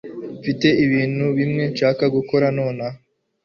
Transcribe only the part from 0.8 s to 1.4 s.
ibintu